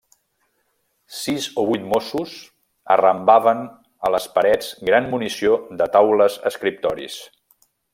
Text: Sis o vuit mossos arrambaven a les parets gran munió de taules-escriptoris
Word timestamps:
Sis 1.17 1.49
o 1.63 1.65
vuit 1.71 1.83
mossos 1.91 2.33
arrambaven 2.97 3.63
a 4.09 4.13
les 4.17 4.29
parets 4.39 4.75
gran 4.91 5.11
munió 5.15 5.57
de 5.83 5.93
taules-escriptoris 5.99 7.25